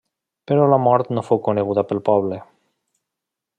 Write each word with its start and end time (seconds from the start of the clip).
Però 0.51 0.63
la 0.71 0.79
mort 0.85 1.11
no 1.17 1.23
fou 1.27 1.43
coneguda 1.49 1.85
pel 1.93 2.03
poble. 2.11 2.43